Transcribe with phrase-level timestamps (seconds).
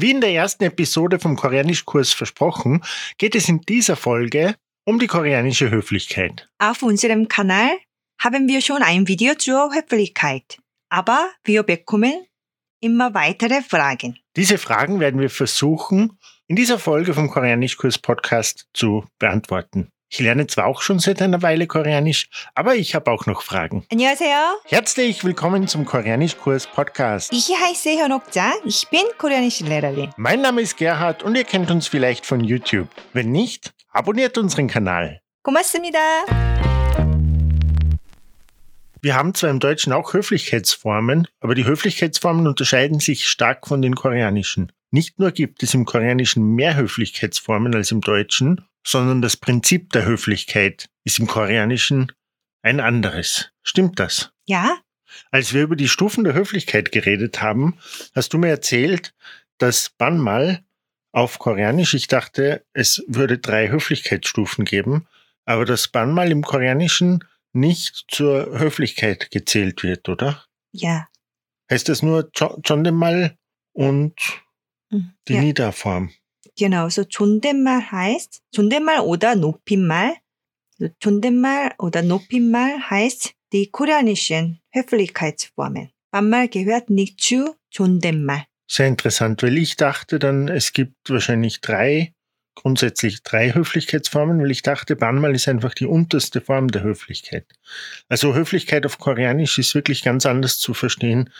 [0.00, 2.84] Wie in der ersten Episode vom Koreanischkurs versprochen,
[3.18, 6.48] geht es in dieser Folge um die koreanische Höflichkeit.
[6.60, 7.70] Auf unserem Kanal
[8.22, 10.58] haben wir schon ein Video zur Höflichkeit.
[10.88, 12.14] Aber wir bekommen
[12.80, 14.16] immer weitere Fragen.
[14.36, 19.90] Diese Fragen werden wir versuchen, in dieser Folge vom Koreanischkurs Podcast zu beantworten.
[20.09, 23.83] Ich lerne zwar auch schon seit einer Weile Koreanisch, aber ich habe auch noch Fragen.
[23.91, 24.57] 안녕하세요.
[24.65, 27.33] Herzlich willkommen zum Koreanischkurs Podcast.
[27.33, 28.53] Ich heiße 현옥자.
[28.63, 30.11] Ich bin koreanische Lehrerin.
[30.17, 32.89] Mein Name ist Gerhard und ihr kennt uns vielleicht von YouTube.
[33.13, 35.19] Wenn nicht, abonniert unseren Kanal.
[35.41, 35.97] 고맙습니다.
[39.01, 43.95] Wir haben zwar im Deutschen auch Höflichkeitsformen, aber die Höflichkeitsformen unterscheiden sich stark von den
[43.95, 44.71] koreanischen.
[44.91, 50.06] Nicht nur gibt es im Koreanischen mehr Höflichkeitsformen als im Deutschen, sondern das Prinzip der
[50.06, 52.10] Höflichkeit ist im Koreanischen
[52.62, 53.50] ein anderes.
[53.62, 54.32] Stimmt das?
[54.46, 54.78] Ja,
[55.30, 57.78] Als wir über die Stufen der Höflichkeit geredet haben,
[58.14, 59.14] hast du mir erzählt,
[59.58, 60.64] dass Banmal
[61.12, 65.06] auf Koreanisch, ich dachte, es würde drei Höflichkeitsstufen geben,
[65.44, 70.44] aber dass Banmal im Koreanischen nicht zur Höflichkeit gezählt wird, oder?
[70.72, 71.08] ja.
[71.70, 72.30] Heißt das nur
[72.64, 73.36] Jondemal
[73.74, 74.14] und
[74.90, 75.40] 음, die ja.
[75.42, 76.12] Niederform?
[76.57, 80.13] Genau, so 존댓말 heißt 존댓말 oder 높임말.
[80.77, 85.91] So, 존댓말 oder 높임말 heißt die koreanischen Höflichkeitsformen.
[86.11, 88.45] 반말 gehört nicht zu 존댓말.
[88.67, 92.13] Sehr interessant, weil ich dachte dann, es gibt wahrscheinlich drei,
[92.55, 97.45] grundsätzlich drei Höflichkeitsformen, weil ich dachte, Banmal ist einfach die unterste Form der Höflichkeit.
[98.09, 101.31] Also Höflichkeit auf Koreanisch ist wirklich ganz anders zu verstehen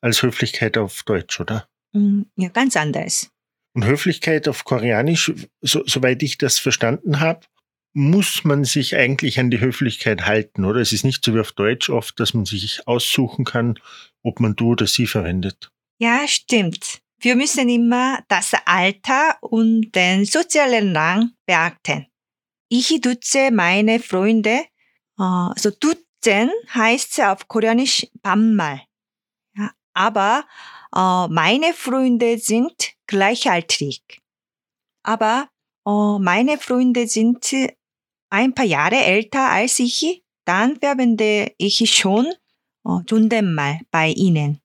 [0.00, 1.68] als Höflichkeit auf Deutsch, oder?
[1.94, 3.30] 음, ja, ganz anders.
[3.73, 7.41] Und Höflichkeit auf Koreanisch, so, soweit ich das verstanden habe,
[7.93, 10.79] muss man sich eigentlich an die Höflichkeit halten, oder?
[10.79, 13.79] Es ist nicht so wie auf Deutsch oft, dass man sich aussuchen kann,
[14.23, 15.71] ob man du oder sie verwendet.
[15.99, 16.99] Ja, stimmt.
[17.19, 22.07] Wir müssen immer das Alter und den sozialen Rang beachten.
[22.69, 24.65] Ich duze meine Freunde.
[25.19, 28.81] Äh, so duzen heißt auf Koreanisch 반말.
[29.55, 30.45] Ja, aber
[30.95, 34.02] äh, meine Freunde sind gleichaltrig.
[35.02, 35.48] Aber
[35.86, 37.54] äh, meine Freunde sind
[38.30, 40.22] ein paar Jahre älter als ich.
[40.44, 42.26] Dann verwende ich schon
[42.84, 44.60] äh, 존댓말 bei ihnen.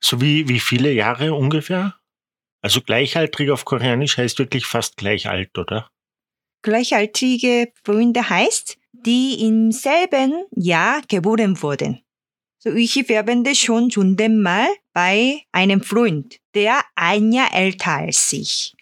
[0.00, 1.98] So wie, wie viele Jahre ungefähr?
[2.60, 5.90] Also gleichaltrig auf Koreanisch heißt wirklich fast gleich alt, oder?
[6.64, 12.00] gleichaltrige Freunde heißt, die im selben Jahr geboren wurden.
[12.58, 18.75] So, ich verwende schon 존댓말 bei einem Freund, der ein Jahr älter als ich.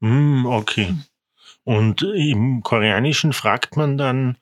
[0.00, 0.86] Mm, hm, okay.
[0.86, 1.02] Hm.
[1.64, 4.38] Und im Koreanischen fragt man dann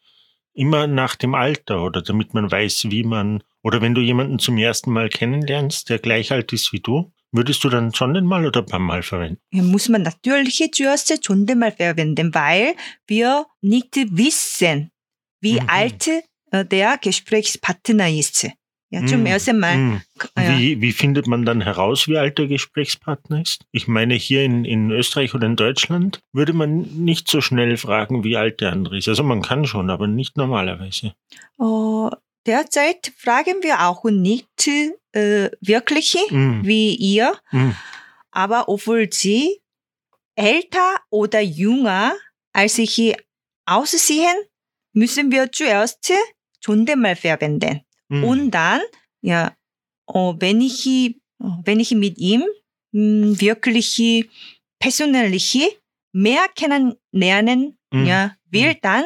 [0.53, 4.59] immer nach dem Alter oder damit man weiß, wie man, oder wenn du jemanden zum
[4.59, 8.61] ersten Mal kennenlernst, der gleich alt ist wie du, Würdest du dann schon Sondermal oder
[8.61, 9.41] ein paar Mal verwenden?
[9.51, 12.77] Ja, muss man natürlich zuerst schon Sondermal verwenden, weil
[13.09, 14.93] wir nicht wissen,
[15.41, 15.69] wie mhm.
[15.69, 16.09] alt
[16.53, 18.49] äh, der Gesprächspartner ist.
[18.94, 19.26] Ja, zum Mhm.
[19.28, 19.74] ersten Mal.
[19.76, 20.02] Hm.
[20.36, 20.58] Ja.
[20.58, 23.64] Wie, wie findet man dann heraus, wie alt der Gesprächspartner ist?
[23.72, 28.24] Ich meine, hier in, in Österreich oder in Deutschland würde man nicht so schnell fragen,
[28.24, 29.08] wie alt der andere ist.
[29.08, 31.14] Also man kann schon, aber nicht normalerweise.
[31.60, 32.10] Äh,
[32.48, 36.62] derzeit fragen wir auch nicht äh, wirklich Hm.
[36.66, 37.76] wie ihr, Hm.
[38.32, 39.60] aber obwohl sie
[40.36, 42.14] älter oder jünger
[42.54, 43.16] als ich
[43.68, 44.36] aussehen,
[44.94, 46.12] müssen wir zuerst
[46.60, 47.82] 존댓말 verwenden.
[48.11, 48.25] Hm.
[48.25, 48.81] Und dann,
[49.23, 49.55] ja,
[50.09, 51.15] äh, wenn ich, äh,
[51.65, 52.45] wenn ich mit ihm
[52.93, 54.29] mh, wirklich
[54.79, 55.59] persönlich
[56.13, 58.07] mehr kennenlernen Mhm.
[58.07, 59.05] ja, will, dann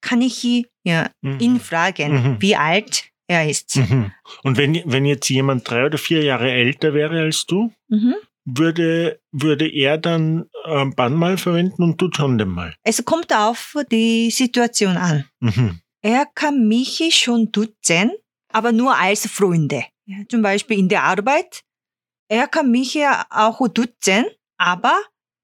[0.00, 1.38] kann ich ja, Mhm.
[1.40, 2.36] ihn fragen, Mhm.
[2.40, 3.76] wie alt er ist.
[3.76, 4.10] Mhm.
[4.42, 8.14] Und wenn, wenn jetzt jemand drei oder vier Jahre älter wäre als du, Mhm.
[8.44, 12.74] würde, würde er dann äh, Banmal verwenden und du Jondemal.
[12.82, 15.24] Es kommt auf die Situation an.
[15.40, 15.80] Mhm.
[16.02, 18.10] Er kann mich schon duzen,
[18.52, 19.84] aber nur als Freunde.
[20.06, 21.62] Ja, zum Beispiel in der Arbeit.
[22.28, 24.24] Er kann mich ja auch duzen,
[24.56, 24.98] aber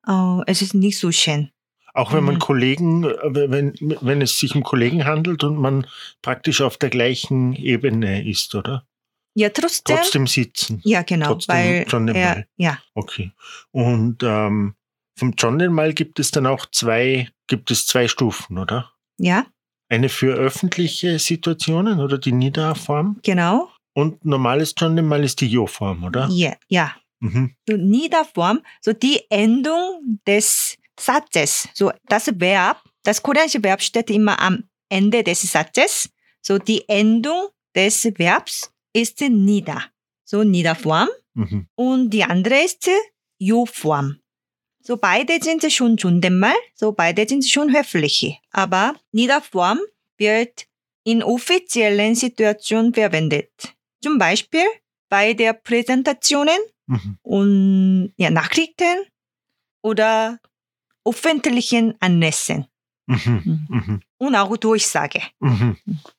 [0.07, 1.51] äh, es ist nicht so schön.
[1.95, 2.41] Auch wenn man Mhm.
[2.41, 5.87] Kollegen, äh, wenn, wenn es sich um Kollegen handelt und man
[6.23, 8.87] praktisch auf der gleichen Ebene ist, oder?
[9.35, 9.97] Ja, trotzdem.
[9.97, 10.81] Trotzdem sitzen.
[10.85, 12.47] ja, genau, trotzdem weil John er, Mal.
[12.57, 13.33] ja, Okay.
[13.71, 14.75] Und ähm,
[15.17, 18.93] vom John Mal gibt es dann auch zwei, gibt es zwei Stufen, oder?
[19.19, 19.47] ja,
[19.89, 26.05] Eine für öffentliche Situationen oder die Niederform genau, und normales John Mal ist die Jo-Form,
[26.05, 26.29] oder?
[26.31, 26.95] ja, ja.
[27.21, 27.57] Mhm.
[27.69, 34.41] So Niederform, so die Endung des Satzes, so das Verb, das koreanische Verb steht immer
[34.41, 36.11] am Ende des Satzes.
[36.43, 39.83] So die Endung des Verbs ist nieder.
[40.25, 41.09] So Niederform.
[41.35, 41.67] Mhm.
[41.75, 42.89] Und die andere ist
[43.39, 44.19] Jo-Form.
[44.88, 48.38] So beide sind schon 존댓말, so beide sind schon höfliche.
[48.52, 49.80] Aber Niederform
[50.18, 50.66] wird
[51.06, 53.52] in offiziellen Situationen verwendet.
[54.02, 54.66] Zum Beispiel
[55.10, 57.18] bei der Präsentationen Mhm.
[57.22, 59.06] und ja, Nachrichten
[59.82, 60.40] oder
[61.06, 62.66] öffentlichen Anlässen
[63.06, 63.66] Mhm.
[63.70, 64.02] Mhm.
[64.18, 65.22] und auch Durchsage.
[65.40, 65.78] Mhm.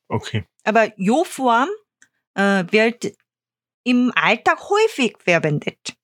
[0.09, 0.45] Okay.
[0.65, 1.69] Aber Jo-Form
[2.35, 3.13] äh, wird
[3.85, 5.95] im Alltag häufig verwendet.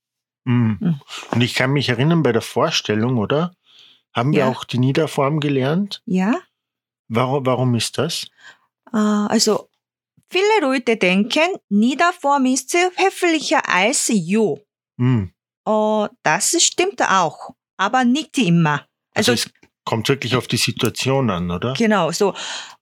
[0.44, 0.78] Mhm.
[0.80, 1.00] Mhm.
[1.32, 3.52] Und ich kann mich erinnern, bei der Vorstellung, oder?
[4.14, 4.48] Haben wir Ja.
[4.48, 6.02] auch die Niederform gelernt?
[6.06, 6.34] Ja,
[7.08, 8.26] Warum, warum ist das?
[8.92, 9.68] äh, also
[10.30, 14.60] viele Leute denken, Niederform ist höflicher als Jo.
[14.96, 15.32] Mhm.
[15.66, 18.86] Äh, das stimmt auch, aber nicht immer.
[19.14, 19.50] Also, Also, es
[19.84, 21.74] kommt wirklich auf die Situation an, oder?
[21.74, 22.34] genau, so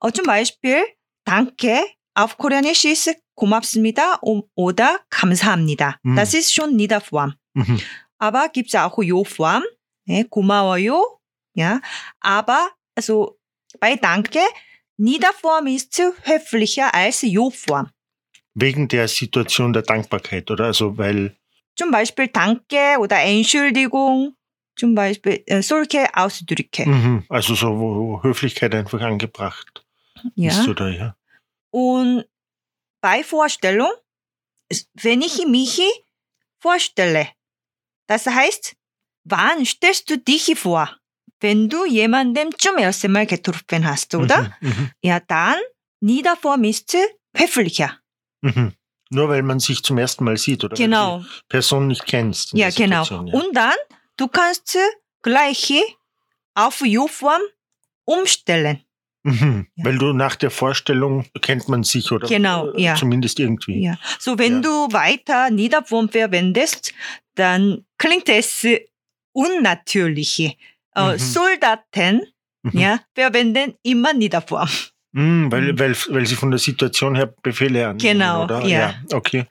[0.02, 0.82] äh, zum Beispiel
[1.24, 1.80] Danke
[2.14, 5.96] auf Koreanisch ist 고맙습니다 um- oder 감사합니다.
[6.02, 6.16] Mhm.
[6.16, 7.34] Das ist schon Niederform.
[7.54, 7.80] Mhm.
[8.18, 9.62] Aber gibt's auch Jo-Form,
[10.06, 11.18] 네, 고마워요.
[11.54, 11.80] Ja,
[12.20, 13.38] aber also
[13.80, 14.40] bei Danke
[14.96, 17.90] Niederform ist höflicher als Jo-Form.
[18.54, 20.66] Wegen der Situation der Dankbarkeit, oder?
[20.66, 21.36] Also, weil,
[21.76, 24.34] zum Beispiel Danke oder Entschuldigung,
[24.76, 26.86] zum Beispiel äh, solche Ausdrücke.
[26.88, 27.24] mhm.
[27.28, 29.84] also so, wo Höflichkeit einfach angebracht
[30.34, 30.50] Ja.
[30.50, 30.88] ist, oder?
[30.90, 31.16] Ja.
[31.70, 32.24] Und
[33.00, 33.90] bei Vorstellung,
[34.68, 35.80] ist- wenn ich mich
[36.58, 37.28] vorstelle,
[38.07, 38.75] das heißt,
[39.23, 40.89] wann stellst du dich vor?
[41.39, 44.55] Wenn du jemandem zum ersten Mal getroffen hast, oder?
[44.61, 44.69] Mhm.
[44.69, 44.91] Mhm.
[45.01, 45.57] Ja, dann
[45.99, 46.97] Niederform ist
[47.35, 47.97] höflicher.
[48.41, 48.73] Mhm.
[49.09, 50.75] Nur weil man sich zum ersten Mal sieht, oder?
[50.75, 51.19] Genau.
[51.19, 52.53] du die Person nicht kennst.
[52.53, 53.03] Ja, genau.
[53.03, 53.17] Ja.
[53.17, 53.75] Und dann,
[54.17, 54.77] du kannst
[55.21, 55.71] gleich
[56.55, 57.41] auf Jo-Form
[58.05, 58.83] umstellen.
[59.23, 59.67] Mhm.
[59.75, 59.85] Ja.
[59.85, 62.27] Weil du nach der Vorstellung kennt man sich, oder?
[62.27, 62.95] Genau, Äh, ja.
[62.95, 63.81] Zumindest irgendwie.
[63.83, 63.97] Ja.
[64.19, 64.59] So, wenn Ja.
[64.61, 66.93] du weiter Niederform verwendest,
[67.35, 68.65] dann klingt es
[69.31, 70.57] unnatürlich.
[70.95, 71.17] Äh, Mhm.
[71.17, 72.21] Soldaten
[72.63, 72.79] Mhm.
[72.79, 74.69] ja, verwenden immer Niederform.
[75.11, 75.79] Mhm, weil, Mhm.
[75.79, 78.65] weil, weil sie von der Situation her Befehle annehmen, Genau, oder?
[78.65, 78.93] ja.
[79.11, 79.45] Okay.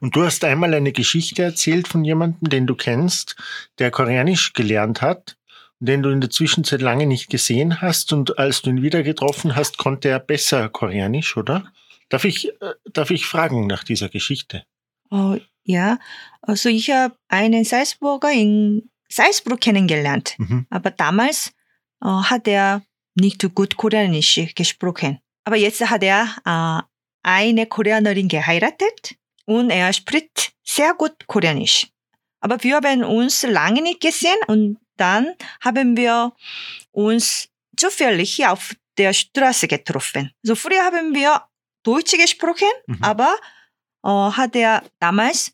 [0.00, 3.36] Und du hast einmal eine Geschichte erzählt von jemandem, den du kennst,
[3.78, 5.36] der Koreanisch gelernt hat,
[5.80, 9.54] den du in der Zwischenzeit lange nicht gesehen hast und als du ihn wieder getroffen
[9.54, 11.72] hast, konnte er besser Koreanisch, oder?
[12.08, 14.64] Darf ich, äh, darf ich fragen nach dieser Geschichte?
[15.10, 15.98] Oh, ja,
[16.42, 20.34] also ich habe einen Salzburger in Salzburg kennengelernt.
[20.38, 20.66] Mhm.
[20.70, 21.52] Aber damals
[22.02, 22.82] äh, hat er
[23.14, 25.18] nicht so gut Koreanisch gesprochen.
[25.44, 26.82] Aber jetzt hat er äh,
[27.22, 31.88] eine Koreanerin geheiratet und er spricht sehr gut Koreanisch.
[32.40, 36.32] Aber wir haben uns lange nicht gesehen und dann haben wir
[36.92, 40.32] uns zufällig auf der Straße getroffen.
[40.42, 41.42] So früher haben wir
[41.84, 43.02] Deutsch gesprochen, Mhm.
[43.02, 43.34] aber
[44.04, 45.52] äh, hat er damals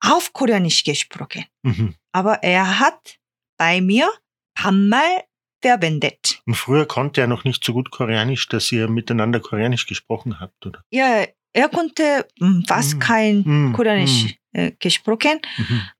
[0.00, 1.44] auf Koreanisch gesprochen.
[1.62, 1.94] Mhm.
[2.12, 3.18] Aber er hat
[3.58, 4.12] bei mir
[4.60, 5.24] Banmal
[5.62, 6.42] verwendet.
[6.46, 10.66] Und früher konnte er noch nicht so gut Koreanisch, dass ihr miteinander Koreanisch gesprochen habt,
[10.66, 10.84] oder?
[10.90, 12.26] Ja, er konnte
[12.66, 15.40] fast kein Koreanisch äh, gesprochen.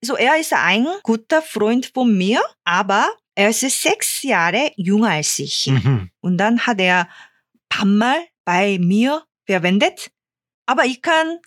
[0.00, 5.38] So, er ist ein guter Freund von mir, aber er ist sechs Jahre jünger als
[5.38, 5.70] ich.
[6.20, 7.08] Und dann hat er
[7.68, 10.10] Banmal bei mir verwendet.
[10.66, 11.38] Aber ich kann,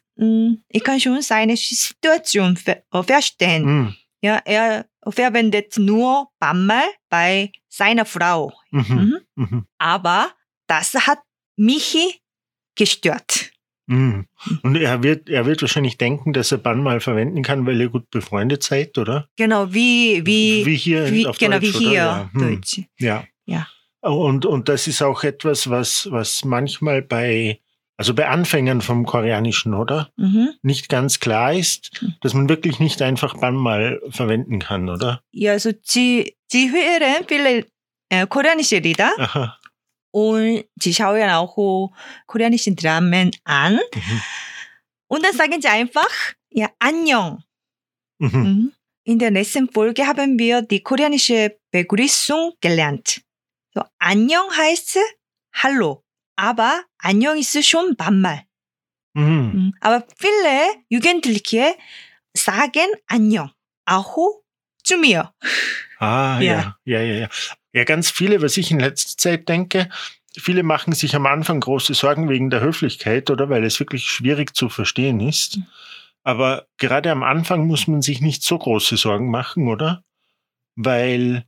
[0.70, 3.96] ich kann schon seine Situation ver verstehen.
[4.22, 8.52] Ja, er verwendet nur Banmal bei seiner Frau.
[8.72, 8.84] Mhm.
[8.90, 9.20] Mhm.
[9.36, 9.68] Mhm.
[9.78, 10.32] Aber
[10.68, 11.20] das hat
[11.58, 12.22] mich
[12.76, 13.52] gestört.
[13.88, 14.26] Mhm.
[14.64, 17.90] Und er wird, er wird wahrscheinlich denken, dass er Bann mal verwenden kann, weil ihr
[17.90, 19.28] gut befreundet seid, oder?
[19.36, 21.90] Genau, wie, wie, wie hier wie auf genau, Deutsch, wie oder?
[21.90, 22.30] hier Ja.
[22.34, 22.42] Hm.
[22.42, 22.82] Deutsch.
[23.00, 23.24] Ja.
[23.46, 23.68] Ja.
[24.02, 27.60] Und, und das ist auch etwas, was, was manchmal bei,
[27.98, 30.10] also bei Anfängern vom Koreanischen, oder?
[30.18, 30.50] Mhm.
[30.62, 32.16] Nicht ganz klar ist, Hm.
[32.22, 35.22] dass man wirklich nicht einfach Bann mal verwenden kann, oder?
[35.32, 37.66] Ja, also sie, sie hören viele
[38.10, 39.58] äh, koreanische Lieder Aha.
[40.16, 41.92] Und sie schauen auch
[42.26, 43.74] koreanische Dramen an.
[43.74, 44.22] Mhm.
[45.08, 46.10] Und dann sagen sie einfach,
[46.52, 47.44] ja, 안녕.
[48.20, 48.30] Mhm.
[48.32, 48.74] Mhm.
[49.04, 53.24] In der nächsten Folge haben wir die koreanische Begrüßung gelernt.
[53.74, 55.00] So, 안녕 heißt
[55.54, 56.06] Hallo.
[56.38, 57.98] Aber 안녕 ist schon.
[58.00, 58.42] Mhm.
[59.16, 59.74] Mhm.
[59.82, 61.76] Aber viele Jugendliche
[62.34, 63.52] sagen 안녕.
[63.86, 64.16] Auch
[64.82, 65.34] zu mir.
[66.00, 66.78] Ah, ja.
[66.86, 67.00] Ja.
[67.00, 67.30] ja, ja,
[67.75, 67.81] ja.
[67.81, 69.89] Ja, ganz viele, was ich in letzter Zeit denke,
[70.37, 74.55] viele machen sich am Anfang große Sorgen wegen der Höflichkeit oder weil es wirklich schwierig
[74.57, 75.59] zu verstehen ist.
[76.23, 80.05] Aber gerade am Anfang muss man sich nicht so große Sorgen machen, oder?
[80.77, 81.45] Weil,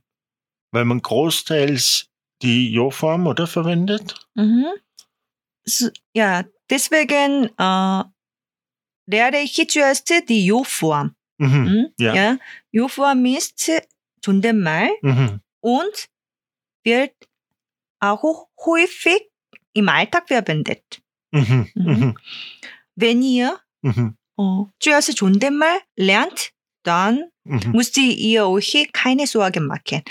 [0.71, 2.07] weil man großteils
[2.41, 4.15] die Jo-Form, oder, verwendet?
[4.35, 4.65] Mhm.
[5.65, 8.03] So, ja, deswegen äh,
[9.05, 11.15] lehre ich zuerst die Jo-Form.
[11.37, 11.67] Mhm.
[11.67, 12.13] 음, Ja.
[12.15, 12.37] ja.
[12.71, 13.71] Juform ist
[14.21, 15.41] 존댓말 Mhm.
[15.61, 16.09] und
[16.88, 17.12] wird
[18.00, 19.20] auch häufig
[19.74, 20.84] im Alltag verwendet.
[21.32, 21.68] Mhm.
[21.74, 21.92] Mhm.
[22.00, 22.18] Mhm.
[22.96, 24.16] Wenn ihr Mhm.
[24.36, 26.50] 어, zuerst 존댓말 lernt,
[26.84, 27.72] dann Mhm.
[27.72, 30.02] müsst ihr euch keine Sorgen machen.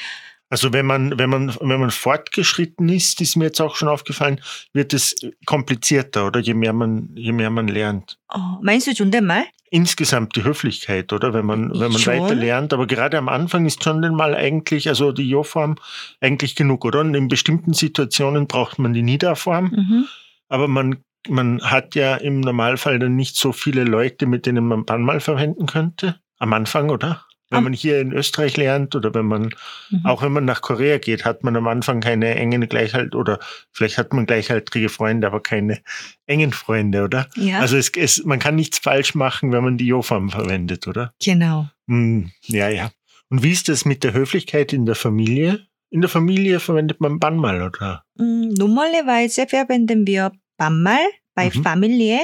[0.52, 4.38] Also wenn man, wenn man, wenn man fortgeschritten ist, ist mir jetzt auch schon aufgefallen,
[4.74, 6.40] wird es komplizierter, oder?
[6.40, 8.18] Je mehr man, je mehr man lernt.
[8.28, 9.44] 어, meinst du 존댓말?
[9.70, 11.32] Insgesamt die Höflichkeit, oder?
[11.32, 12.20] Wenn man, wenn man Schon.
[12.20, 12.74] weiter lernt.
[12.74, 15.76] Aber gerade am Anfang ist schon den Mal eigentlich, also die Jo-Form
[16.20, 17.00] eigentlich genug, oder?
[17.00, 19.70] Und in bestimmten Situationen braucht man die Nida-Form.
[19.74, 20.06] Mhm.
[20.50, 20.98] Aber man,
[21.28, 25.64] man hat ja im Normalfall dann nicht so viele Leute, mit denen man Banmal verwenden
[25.64, 26.20] könnte.
[26.38, 27.24] Am Anfang, oder?
[27.49, 29.53] Wenn man hier in Österreich lernt oder wenn man,
[29.89, 30.05] mhm.
[30.05, 33.39] auch wenn man nach Korea geht, hat man am Anfang keine engen Gleichhalt oder
[33.71, 35.79] vielleicht hat man gleichaltrige Freunde, aber keine
[36.25, 37.29] engen Freunde, oder?
[37.35, 37.59] Ja.
[37.59, 41.13] Also es, es, man kann nichts falsch machen, wenn man die Jofam verwendet, oder?
[41.23, 41.69] Genau.
[41.85, 42.91] Mm, ja, ja.
[43.29, 45.65] Und wie ist das mit der Höflichkeit in der Familie?
[45.89, 48.03] In der Familie verwendet man Bannmal, oder?
[48.17, 51.63] Hm, normalerweise verwenden wir Bannmal bei mhm.
[51.63, 52.19] Familie,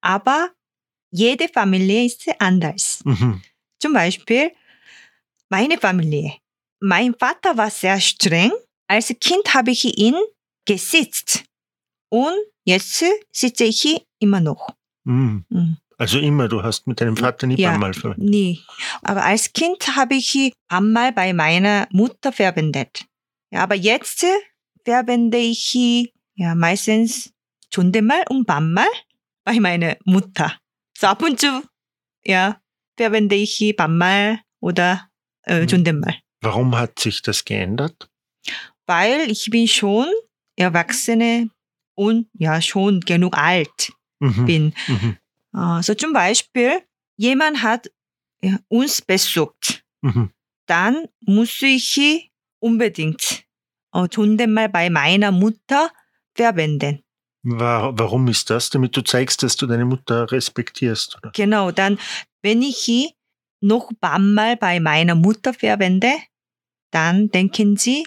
[0.00, 0.50] aber
[1.10, 3.00] jede Familie ist anders.
[3.04, 3.42] Mhm.
[3.79, 4.51] Zum Beispiel
[5.49, 6.33] meine Familie.
[6.79, 8.51] Mein Vater war sehr streng.
[8.87, 10.15] Als Kind habe ich ihn
[10.65, 11.43] gesitzt.
[12.09, 14.69] Und jetzt sitze ich immer noch.
[15.05, 15.45] Hm.
[15.49, 15.77] Mhm.
[15.97, 17.71] Also immer, du hast mit deinem Vater nie Ja.
[17.71, 18.29] Banmal verwendet.
[18.29, 18.59] Nee.
[19.01, 23.05] Aber als Kind habe ich einmal bei meiner Mutter verwendet.
[23.51, 24.25] Ja, aber jetzt
[24.83, 25.73] verwende ich
[26.35, 27.31] ja meistens
[27.69, 28.89] 존댓말 und 반말
[29.45, 30.57] bei meiner Mutter.
[30.97, 31.63] So ab und zu
[32.25, 32.59] ja,
[32.99, 35.09] verwende ich 반말 oder
[35.43, 35.67] äh, Mhm.
[35.67, 36.15] 존댓말.
[36.41, 38.09] Warum hat sich das geändert?
[38.85, 40.07] Weil ich bin schon
[40.55, 41.49] Erwachsene
[41.95, 44.45] und ja schon genug alt Mhm.
[44.45, 44.73] bin.
[44.87, 45.17] Mhm.
[45.53, 46.81] Äh, so zum Beispiel,
[47.17, 47.91] jemand hat
[48.41, 49.83] ja, uns besucht.
[50.01, 50.31] Mhm.
[50.67, 53.43] dann muss ich unbedingt
[53.91, 55.89] 어, 존댓말 bei meiner Mutter
[56.35, 57.03] verwenden.
[57.43, 58.69] Wa- Warum ist das?
[58.71, 61.31] Damit du zeigst, dass du deine Mutter respektierst, oder?
[61.31, 61.97] Genau, dann,
[62.42, 63.10] wenn ich ihn
[63.60, 66.12] noch ein paar Mal bei meiner Mutter verwende,
[66.90, 68.06] dann denken sie,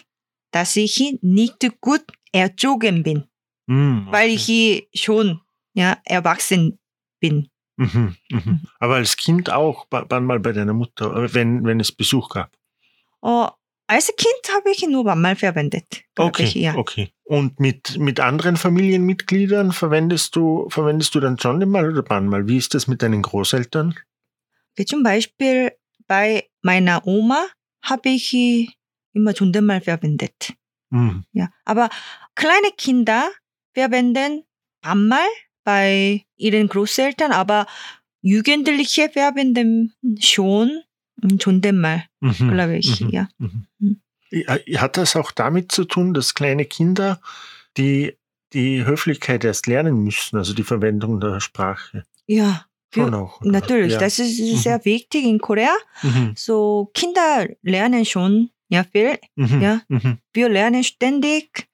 [0.52, 3.26] dass ich nicht gut erzogen bin,
[3.68, 4.12] mm, okay.
[4.12, 5.42] weil ich schon
[5.74, 6.80] ja, erwachsen
[7.20, 7.50] bin.
[7.78, 8.42] Mhm, mhm.
[8.46, 8.62] mhm.
[8.80, 9.88] Aber als Kind auch,
[10.22, 12.52] mal bei deiner Mutter, äh, wenn, wenn es Besuch gab?
[13.22, 13.48] Oh,
[13.88, 16.04] als Kind habe ich ihn nur einmal verwendet.
[16.18, 16.76] Okay, ich, ja.
[16.76, 17.12] okay.
[17.24, 22.48] Und mit, mit anderen Familienmitgliedern verwendest du, verwendest du dann schon einmal oder mal?
[22.48, 23.96] Wie ist das mit deinen Großeltern?
[24.77, 25.73] Wie zum Beispiel
[26.07, 27.47] bei meiner Oma
[27.83, 28.35] habe ich
[29.13, 30.55] immer 존댓말 verwendet.
[30.91, 31.25] Hm.
[31.33, 31.89] Ja, aber
[32.35, 33.29] kleine Kinder
[33.75, 34.45] verwenden
[34.81, 35.27] 반말
[35.65, 37.67] bei ihren Großeltern, aber
[38.23, 40.83] Jugendliche verwenden schon
[41.39, 43.01] 존댓말, Mhm, glaube ich.
[43.01, 43.29] mhm, Ja.
[43.39, 43.67] mhm.
[43.79, 44.01] Mhm.
[44.31, 47.21] Ja, Hat das auch damit zu tun, dass kleine Kinder
[47.77, 48.17] die,
[48.53, 52.05] die Höflichkeit erst lernen müssen, also die Verwendung der Sprache?
[52.27, 52.67] ja,
[53.52, 53.94] Natürlich.
[54.00, 55.74] Das ist sehr wichtig in Korea.
[56.02, 59.18] Mhm, So Kinder lernen schon ja viel.
[59.36, 59.82] mhm, Ja.
[59.88, 61.68] mhm, Wir lernen ständig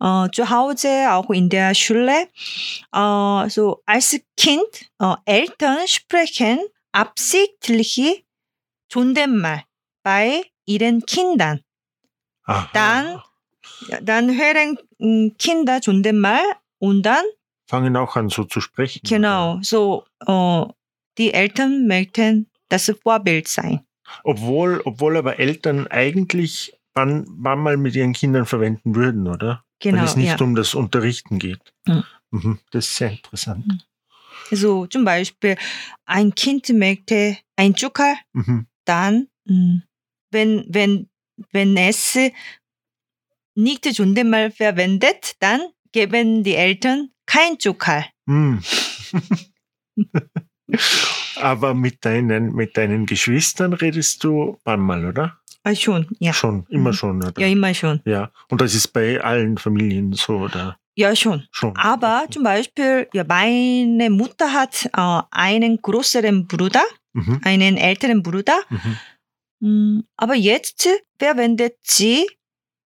[0.00, 2.28] äh, zu Hause, auch in der Schule.
[2.92, 6.58] Äh, so als Kind äh, Eltern sprechen
[6.92, 8.24] absichtlich
[8.88, 9.64] 존댓말
[10.02, 11.60] bei ihren Kindern.
[12.44, 12.68] Aha.
[12.72, 13.20] Dann-
[14.02, 16.42] Dann hören mm, Kinder 존댓말
[16.78, 17.24] und dann
[17.69, 19.01] Fangen auch an, so zu sprechen.
[19.07, 20.65] genau so äh,
[21.17, 23.81] die Eltern möchten das Vorbild sein.
[24.23, 29.63] Obwohl, obwohl aber Eltern eigentlich wann, wann mal mit ihren Kindern verwenden würden, oder?
[29.79, 30.45] Genau, Weil es nicht ja.
[30.45, 31.61] um das Unterrichten geht.
[31.85, 32.03] Mhm.
[32.31, 33.85] Mhm, Das ist sehr interessant.
[34.51, 35.55] So zum Beispiel
[36.05, 38.65] ein Kind möchte ein Zucker Mhm.
[38.85, 39.77] dann, mm,
[40.31, 41.09] wenn, wenn,
[41.51, 42.17] wenn es
[43.55, 45.61] nicht 존댓말 verwendet, dann
[45.91, 48.05] geben die Eltern kein Zucker.
[48.25, 48.61] Mhm.
[51.37, 55.37] aber mit deinen, mit deinen Geschwistern redest du wann mal, oder?
[55.63, 56.31] Ah, schon, ja.
[56.33, 56.93] Schon, immer Mhm.
[56.93, 57.41] schon, oder?
[57.41, 58.01] Ja, immer schon.
[58.05, 58.31] Ja.
[58.49, 60.77] Und das ist bei allen Familien so, oder?
[60.95, 61.47] Ja, schon.
[61.51, 61.75] Schon.
[61.77, 62.33] Aber Okay.
[62.33, 67.41] zum Beispiel, ja, meine Mutter hat äh, einen größeren Bruder, Mhm.
[67.43, 68.57] einen älteren Bruder.
[68.69, 68.97] Mhm.
[69.61, 70.87] Mm, aber jetzt
[71.19, 72.25] verwendet sie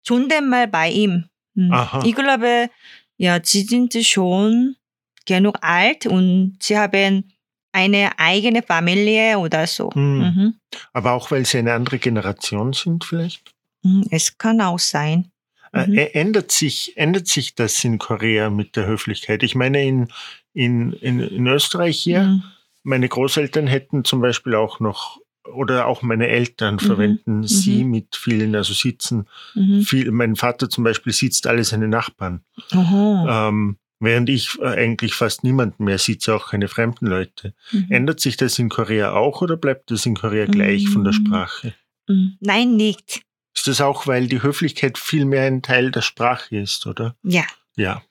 [0.05, 1.25] 존댓말 bei ihm.
[1.55, 2.01] Mm, Aha.
[2.05, 2.69] Ich glaube,
[3.16, 4.76] ja, sie sind schon
[5.24, 7.32] genug alt und sie haben
[7.72, 9.90] eine eigene Familie oder so.
[9.94, 10.02] Mhm.
[10.36, 10.54] Mhm.
[10.92, 13.52] Aber auch weil sie eine andere Generation sind, vielleicht?
[13.82, 15.30] Mm, Es kann auch sein.
[15.72, 15.98] Äh, Mhm.
[16.12, 19.42] ändert, sich, ändert sich das in Korea mit der Höflichkeit?
[19.42, 20.08] Ich meine, in,
[20.54, 22.42] in, in, in Österreich hier Mm,
[22.82, 25.18] meine Großeltern hätten zum Beispiel auch noch,
[25.54, 29.82] oder auch meine Eltern verwenden sie mit vielen, also sitzen Mhm.
[29.82, 32.42] viel, mein Vater zum Beispiel sitzt alle seine Nachbarn.
[32.72, 37.54] Ähm, während ich äh, eigentlich fast niemanden mehr sitze, auch keine fremden Leute.
[37.72, 37.86] Mhm.
[37.90, 41.16] Ändert sich das in Korea auch oder bleibt das in Korea gleich von der Mm.
[41.26, 41.74] Sprache?
[42.08, 42.36] Mhm.
[42.40, 43.22] Nein, nicht.
[43.54, 47.16] Ist das auch, weil die Höflichkeit viel mehr ein Teil der Sprache ist, oder?
[47.22, 47.44] Ja.
[47.76, 48.02] Ja.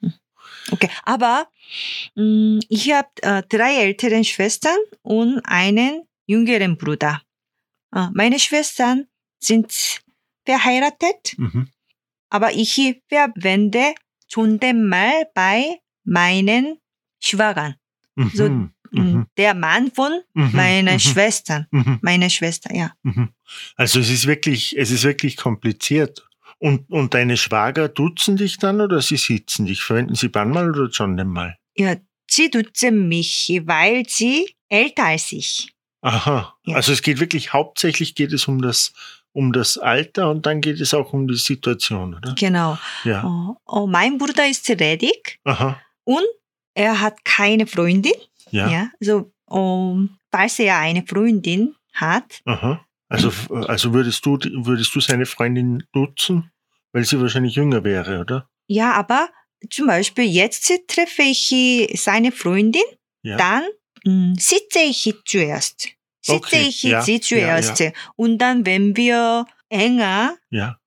[0.72, 1.48] Okay, aber
[2.16, 7.23] mh, ich habe äh, drei ältere Schwestern und einen jüngeren Bruder.
[7.95, 9.07] Äh, meine Schwestern
[9.39, 10.01] sind
[10.45, 11.69] verheiratet, Mhm.
[12.29, 12.75] aber ich
[13.09, 13.95] verwende
[14.29, 16.79] 존댓말 bei meinen
[17.23, 17.75] Schwagern.
[18.17, 18.31] Mhm.
[18.35, 18.73] So, mhm.
[18.93, 20.51] mh, Der Mann von Mhm.
[20.53, 20.99] meiner Mhm.
[21.01, 21.67] Schwestern.
[21.71, 21.99] Mhm.
[22.03, 22.93] Meine Schwester, ja.
[23.03, 23.31] Mhm.
[23.77, 26.27] Also es ist wirklich, es ist wirklich kompliziert.
[26.59, 29.83] Und, und deine Schwager duzen dich dann oder sie sitzen dich?
[29.83, 31.57] Verwenden sie Banmal oder schon einmal?
[31.77, 31.97] ja.
[32.33, 35.73] Sie duzen mich, weil sie älter als ich.
[36.06, 36.56] Aha.
[36.66, 36.76] Ja.
[36.76, 38.94] Also es geht wirklich, hauptsächlich geht es um das,
[39.34, 42.34] um das Alter und dann geht es auch um die Situation, oder?
[42.36, 42.78] Genau.
[43.04, 43.24] Ja.
[43.26, 45.82] Oh, oh, mein Bruder ist ledig Aha.
[46.04, 46.24] und
[46.76, 48.14] er hat keine Freundin.
[48.52, 48.70] Ja.
[48.70, 48.90] Ja.
[49.00, 52.86] Also, um, falls er eine Freundin hat, Aha.
[53.08, 53.32] Also,
[53.68, 56.52] also würdest du, würdest du seine Freundin duzen?
[56.92, 58.50] Weil sie wahrscheinlich jünger wäre, oder?
[58.68, 59.30] ja, aber
[59.70, 61.54] zum Beispiel jetzt treffe ich
[62.00, 62.82] seine Freundin,
[63.24, 63.38] Ja.
[63.38, 63.64] dann
[64.06, 65.90] mh, sitze ich zuerst.
[66.26, 67.84] Sitze Okay, ich ja, sie ja, zuerst.
[68.16, 70.36] Und dann, wenn wir enger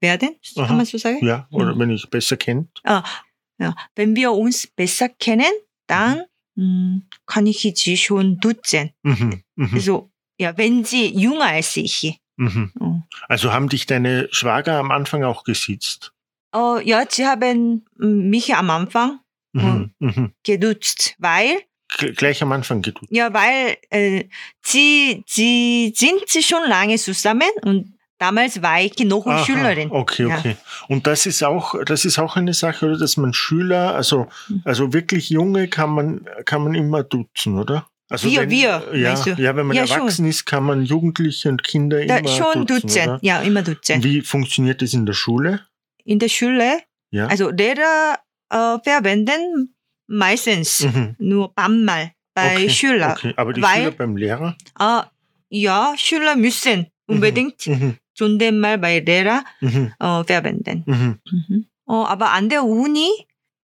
[0.00, 0.66] werden, Aha.
[0.66, 1.24] kann man so sagen?
[1.24, 1.46] Ja.
[1.50, 1.78] Oder Mhm.
[1.80, 2.68] wenn ich besser kennt.
[2.84, 5.50] Ja, wenn wir uns besser kennen,
[5.86, 6.22] dann
[6.56, 8.90] mh, kann ich sie schon duzen.
[9.02, 9.42] Mhm.
[9.56, 9.70] Mhm.
[9.74, 12.20] Also, ja, wenn sie jünger als ich.
[12.36, 12.72] Mhm.
[12.80, 12.96] Oh.
[13.28, 16.12] Also haben dich deine Schwager am Anfang auch gesitzt?
[16.52, 19.20] Oh, ja, sie haben mm, mich am Anfang
[19.52, 20.34] Mhm.
[20.44, 21.58] Geduzt, weil,
[21.96, 23.06] Gleich am Anfang geduzt.
[23.10, 24.24] ja, weil äh,
[24.62, 29.90] sie, sie sind sie schon lange zusammen und damals war ich noch eine Aha, Schülerin.
[29.90, 30.36] Okay, Ja.
[30.38, 30.56] okay.
[30.88, 34.62] Und das ist auch, das ist auch eine Sache, oder, dass man Schüler, also, Mhm.
[34.64, 37.86] also wirklich Junge kann man, kann man immer duzen, oder?
[38.10, 39.30] Also Wir, wenn, wir, ja, meinst du?
[39.42, 39.98] ja, wenn man Ja, schon.
[39.98, 43.18] erwachsen ist, kann man Jugendliche und Kinder Da, immer schon duzen, duzen, oder?
[43.22, 44.02] ja, immer duzen.
[44.02, 45.60] Wie funktioniert das in der Schule?
[46.04, 46.78] In der Schule,
[47.10, 47.26] Ja.
[47.26, 48.18] also Lehrer
[48.50, 49.74] äh, verwenden
[50.07, 51.15] meistens Mhm.
[51.19, 53.11] nur Bammal bei Okay, Schülern.
[53.11, 54.57] Okay, aber die weil- Schüler beim Lehrer?
[54.75, 55.09] Ah,
[55.49, 57.97] ja, Schüler müssen unbedingt Mhm.
[58.13, 59.93] 존댓말 bei Lehrer Mhm.
[59.99, 60.83] äh, verwenden.
[60.85, 61.19] Mhm.
[61.31, 61.65] Mhm.
[61.85, 63.09] Oh, aber an der Uni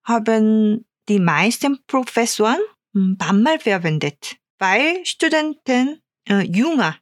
[0.05, 2.59] haben die meisten Professoren
[2.93, 6.97] hm, Banmal verwendet, weil Studenten äh, jünger.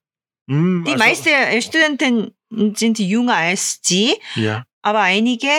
[0.48, 2.32] Mhm, Die also- meisten äh, Studenten
[2.76, 4.63] sind jünger als sie, Ja.
[4.82, 5.50] aber einige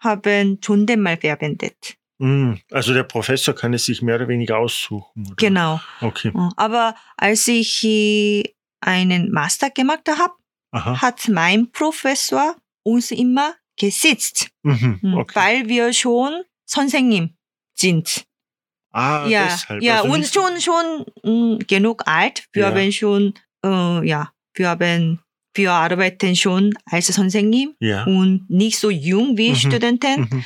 [0.00, 1.96] haben 존댓말 verwendet.
[2.21, 5.25] Hm, also der Professor kann es sich mehr oder weniger aussuchen.
[5.25, 5.35] Oder?
[5.37, 5.81] Genau.
[6.01, 6.31] Okay.
[6.31, 8.43] Hm, aber als ich äh,
[8.79, 10.33] einen Master gemacht habe,
[10.71, 15.35] hat mein Professor uns immer gesetzt, mhm, hm, okay.
[15.35, 17.31] weil wir schon Sonsenim
[17.75, 18.25] sind.
[18.91, 19.81] Ah, ja, deshalb.
[19.81, 22.45] Ja, also und schon, schon mh, genug alt.
[22.53, 22.69] Wir ja.
[22.69, 23.33] haben schon,
[23.65, 25.19] äh, ja, wir haben,
[25.55, 28.03] wir arbeiten schon als Sonsenim ja.
[28.03, 29.55] und nicht so jung wie mhm.
[29.55, 30.21] Studenten.
[30.21, 30.45] Mhm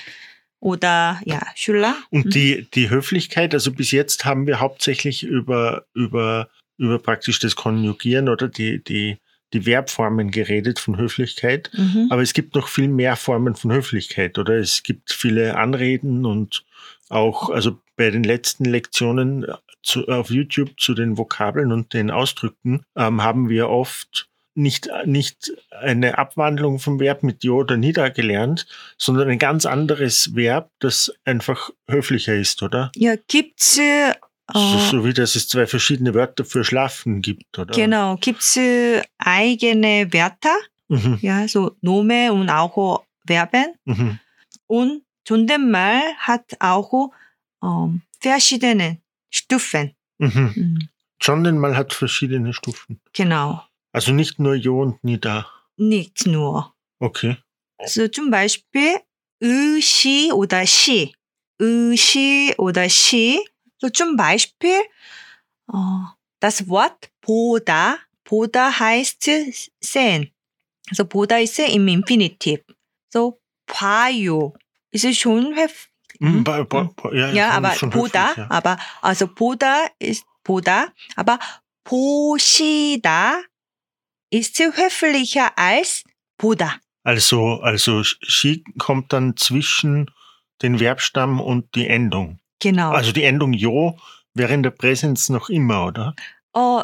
[0.66, 1.96] oder ja Schüler.
[2.10, 2.30] Und Mhm.
[2.32, 6.50] die, die Höflichkeit, also bis jetzt haben wir hauptsächlich über, über,
[6.80, 9.18] über praktisch das Konjugieren oder die, die,
[9.54, 11.70] die Verbformen geredet von Höflichkeit.
[11.78, 12.08] Mhm.
[12.10, 14.56] Aber es gibt noch viel mehr Formen von Höflichkeit, oder?
[14.56, 16.66] Es gibt viele Anreden und
[17.10, 19.46] auch, also bei den letzten Lektionen
[19.84, 25.54] zu, auf YouTube zu den Vokabeln und den Ausdrücken ähm, haben wir oft nicht, nicht
[25.70, 28.66] eine Abwandlung vom Verb mit Jo oder Nida gelernt,
[28.98, 32.92] sondern ein ganz anderes Verb, das einfach höflicher ist, oder?
[32.96, 34.14] Ja, gibt Äh,
[34.54, 37.74] so, äh, so, wie dass es zwei verschiedene Wörter für schlafen gibt, oder?
[37.74, 40.56] Genau, gibt es äh, eigene Wörter,
[40.88, 41.20] mhm.
[41.22, 43.74] ja, so Nome und auch Verben.
[43.86, 44.20] Mhm.
[44.68, 47.12] Und Tundemal hat auch
[47.64, 49.96] ähm, verschiedene Stufen.
[50.20, 50.54] Mhm.
[50.56, 50.90] mhm.
[51.22, 53.00] Schon Mal hat verschiedene Stufen.
[53.14, 53.64] Genau.
[53.95, 55.47] Also nicht nur Jo und Nida.
[55.77, 56.75] nicht nur.
[57.01, 57.37] Okay.
[57.87, 59.01] So zum Beispiel
[59.41, 61.15] 의시 oder 시,
[61.59, 63.41] 의시 oder 시.
[63.79, 64.79] So zum Beispiel
[65.73, 66.05] äh,
[66.41, 69.31] das Wort 보다, 보다 heißt
[69.81, 70.31] sehen.
[70.91, 72.61] Also 보다 ist im Infinitiv.
[73.13, 74.53] So 봐요
[74.93, 75.89] ist schon höf
[76.23, 76.29] Mhm.
[76.41, 76.45] Mhm.
[76.45, 78.51] Ba, ba, ba, ja, ja, schon- aber schon 보다, höflich, ja.
[78.51, 81.39] aber also 보다 ist 보다, aber
[81.83, 83.41] 보시다
[84.40, 86.04] ist sie höflicher als
[86.38, 86.76] Buddha.
[87.04, 90.12] Also, also Shi kommt dann zwischen
[90.62, 92.40] den Verbstamm und die Endung.
[92.60, 92.92] Genau.
[92.92, 93.98] Also die Endung Jo
[94.34, 96.16] wäre in der Präsenz noch immer, oder?
[96.54, 96.84] Oh,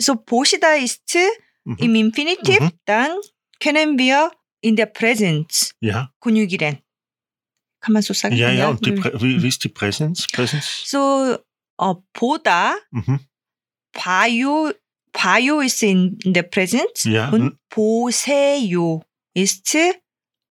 [0.00, 1.26] so Posida ist sie
[1.64, 1.76] mhm.
[1.78, 2.70] im Infinitiv, mhm.
[2.84, 3.10] dann
[3.60, 6.10] können wir in der Präsenz ja.
[6.18, 6.78] konjugieren.
[7.80, 8.36] Kann man so sagen?
[8.36, 8.68] Ja, ja, ja.
[8.68, 10.26] und wie, wie, ist die Präsenz?
[10.84, 13.20] So, äh, uh, Boda, mhm.
[13.92, 14.72] Bayu
[15.13, 17.29] 봐요 ist in, in der Präsenz Ja.
[17.29, 19.01] und 보세요
[19.33, 19.75] ist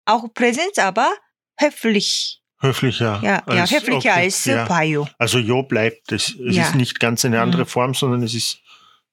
[0.06, 1.10] auch Präsenz, aber
[1.58, 2.40] höflich.
[2.60, 3.20] Höflicher.
[3.22, 4.64] Ja, ja als- höflicher okay, als ja.
[4.66, 5.06] 봐요.
[5.18, 6.12] Also Jo bleibt.
[6.12, 6.62] Es, es Ja.
[6.68, 7.66] ist nicht ganz eine andere Mhm.
[7.68, 8.60] Form, sondern es ist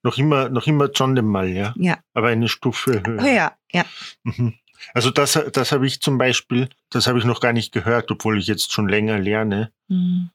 [0.04, 1.74] noch immer, noch immer John dem Mal, ja.
[1.78, 2.00] Ja.
[2.14, 3.22] Aber eine Stufe höher.
[3.22, 3.58] höher.
[3.72, 3.86] Ja.
[4.24, 4.54] Mhm.
[4.94, 8.40] Also das, das habe ich zum Beispiel, das habe ich noch gar nicht gehört, obwohl
[8.40, 9.72] ich jetzt schon länger lerne.
[9.90, 10.30] 음.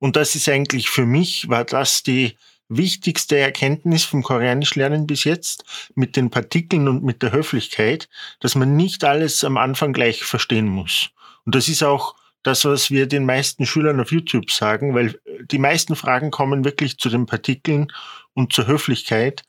[0.00, 2.36] Und das ist eigentlich für mich, war das die
[2.69, 5.63] wichtigste Erkenntnis vom Koreanisch lernen bis jetzt
[5.95, 10.67] mit den Partikeln und mit der Höflichkeit, dass man nicht alles am Anfang gleich verstehen
[10.67, 11.09] muss.
[11.45, 15.19] Und das ist auch das, was wir den meisten Schülern auf YouTube sagen, weil
[15.51, 17.91] die meisten Fragen kommen wirklich zu den Partikeln
[18.33, 19.43] und zur Höflichkeit,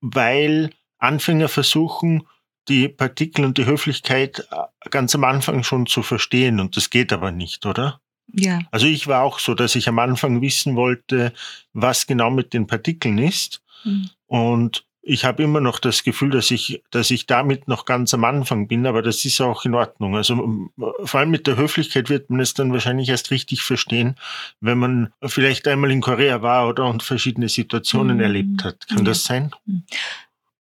[0.00, 2.26] weil Anfänger versuchen,
[2.68, 7.12] die Partikel und die Höflichkeit äh, ganz am Anfang schon zu verstehen und das geht
[7.12, 8.00] aber nicht, oder?
[8.38, 8.60] Ja.
[8.70, 11.32] Also ich war auch so, dass ich am Anfang wissen wollte,
[11.72, 13.62] was genau mit den Partikeln ist.
[13.84, 14.10] Mhm.
[14.26, 18.24] Und ich habe immer noch das Gefühl, dass ich, dass ich damit noch ganz am
[18.24, 20.16] Anfang bin, aber das ist auch in Ordnung.
[20.16, 20.70] Also ähm,
[21.04, 24.16] vor allem mit der Höflichkeit wird man es dann wahrscheinlich erst richtig verstehen,
[24.60, 28.22] wenn man vielleicht einmal in Korea war oder und verschiedene Situationen mhm.
[28.22, 28.88] erlebt hat.
[28.88, 29.04] Kann ja.
[29.04, 29.52] das sein?
[29.64, 29.84] Mhm.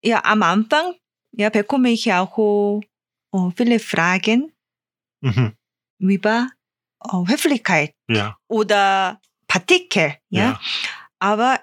[0.02, 0.94] Ja, am Anfang
[1.30, 2.82] ja, bekomme ich auch oh,
[3.30, 4.50] oh viele Fragen
[5.20, 5.52] mhm.
[5.98, 6.48] über
[7.27, 8.37] Höflichkeit Ja.
[8.49, 10.17] oder Partikel.
[10.31, 10.41] Ja?
[10.43, 10.61] Ja.
[11.19, 11.61] Aber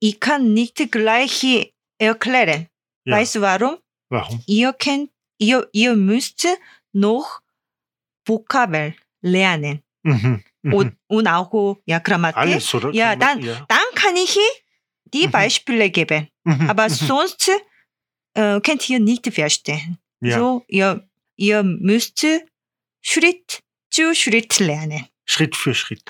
[0.00, 2.68] ich kann nicht gleich erklären.
[3.04, 3.16] ja.
[3.16, 3.76] Weißt du warum?
[4.08, 4.42] Warum?
[4.46, 6.46] Ihr, kennt, ihr, ihr müsst
[6.92, 7.40] noch
[8.26, 9.82] Vokabel lernen.
[10.02, 10.42] Mhm.
[10.62, 10.74] Mhm.
[10.74, 12.36] Und, und auch ja, Grammatik.
[12.38, 12.92] Alles, oder?
[12.92, 13.64] Ja, dann- ja.
[13.68, 14.38] Dann kann ich
[15.04, 15.30] die Mhm.
[15.30, 16.28] Beispiele geben.
[16.44, 16.70] Mhm.
[16.70, 16.94] Aber Mhm.
[16.94, 17.50] sonst
[18.34, 19.98] äh, könnt ihr nicht verstehen.
[20.20, 20.38] ja.
[20.38, 22.24] So, ihr, ihr müsst
[23.02, 23.60] Schritt
[23.92, 25.06] zu Schritt lernen.
[25.24, 26.02] Schritt für Schritt.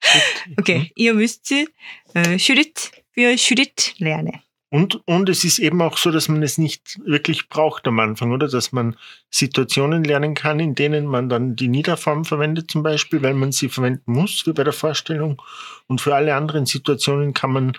[0.00, 0.22] Schritt.
[0.58, 4.40] Okay, ihr müsst äh, Schritt für Schritt lernen.
[4.70, 8.32] Und, und es ist eben auch so, dass man es nicht wirklich braucht am Anfang,
[8.32, 8.48] oder?
[8.48, 8.96] Dass man
[9.30, 13.68] Situationen lernen kann, in denen man dann die Niederform verwendet zum Beispiel, weil man sie
[13.68, 15.40] verwenden muss, wie bei der Vorstellung.
[15.86, 17.78] Und für alle anderen Situationen kann man,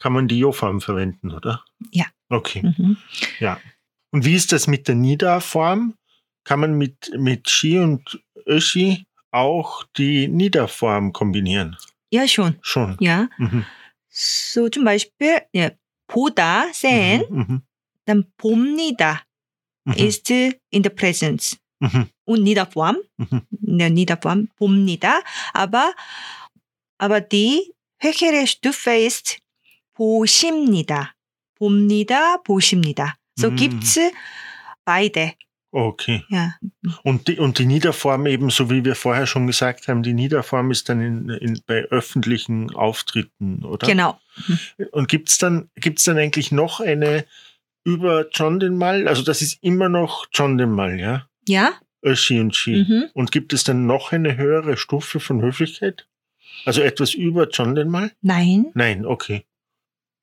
[0.00, 1.64] kann man die Jo-Form verwenden, oder?
[1.92, 2.06] Ja.
[2.28, 2.62] Okay.
[2.76, 2.96] Mhm.
[4.10, 5.94] Und wie ist das mit der Niederform?
[6.43, 11.75] Kann man mit, mit Shi und Öshi auch die Niederform kombinieren?
[12.09, 12.57] Ja, schon.
[12.61, 12.95] Schon.
[12.99, 13.27] Ja.
[13.37, 13.65] Mhm.
[14.09, 15.71] So zum Beispiel, ja,
[16.07, 17.61] 보다 sehen, Mhm.
[18.05, 19.23] dann 봅니다
[19.85, 19.93] Mhm.
[19.97, 21.57] ist in der Präsenz.
[21.79, 22.07] Mhm.
[22.25, 23.41] Und Niederform, Mhm.
[23.67, 25.19] in der Niederform 봅니다.
[25.53, 25.93] Aber,
[26.97, 29.37] aber die höhere Stufe ist
[29.93, 31.13] 보십니다.
[31.59, 33.15] 봅니다, 보십니다.
[33.37, 33.55] So Mhm.
[33.57, 33.99] gibt's
[34.85, 35.33] beide.
[35.72, 36.22] Okay.
[36.28, 36.54] Ja.
[37.02, 40.70] Und die, und die Niederform eben, so wie wir vorher schon gesagt haben, die Niederform
[40.70, 43.86] ist dann in, in, bei öffentlichen Auftritten, oder?
[43.86, 44.20] Genau.
[44.90, 47.24] Und gibt's dann, gibt's dann eigentlich noch eine
[47.84, 49.08] über John den Mal?
[49.08, 51.26] Also das ist immer noch John den Mal, ja?
[51.48, 51.72] Ja.
[52.04, 52.84] Öschi und Shi.
[52.86, 53.04] Mhm.
[53.14, 56.06] Und gibt es dann noch eine höhere Stufe von Höflichkeit?
[56.66, 58.12] Also etwas über John den Mal?
[58.20, 58.66] Nein.
[58.74, 59.46] Nein, okay.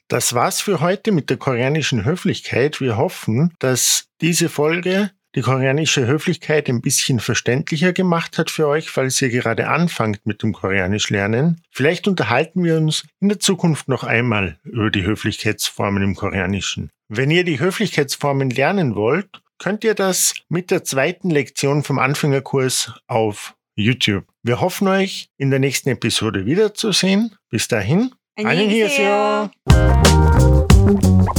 [0.09, 2.81] Das war's für heute mit der koreanischen Höflichkeit.
[2.81, 8.90] Wir hoffen, dass diese Folge die koreanische Höflichkeit ein bisschen verständlicher gemacht hat für euch,
[8.90, 11.60] falls ihr gerade anfangt mit dem Koreanisch lernen.
[11.70, 16.90] Vielleicht unterhalten wir uns in der Zukunft noch einmal über die Höflichkeitsformen im Koreanischen.
[17.08, 19.28] Wenn ihr die Höflichkeitsformen lernen wollt,
[19.58, 24.24] könnt ihr das mit der zweiten Lektion vom Anfängerkurs auf YouTube.
[24.42, 27.34] Wir hoffen euch in der nächsten Episode wiederzusehen.
[27.50, 29.50] Bis dahin, 안녕히 계세요.
[29.66, 31.37] 안녕히 계세요.